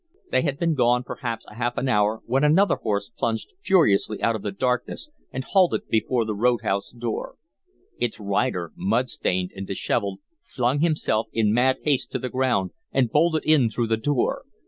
[0.31, 4.41] They had been gone perhaps a half hour when another horse plunged furiously out of
[4.41, 7.35] the darkness and halted before the road house door.
[7.99, 13.11] Its rider, mud stained and dishevelled, flung himself in mad haste to the ground and
[13.11, 14.45] bolted in through the door.